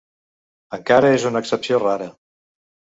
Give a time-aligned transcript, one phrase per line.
[0.79, 2.13] Encara és una excepció rara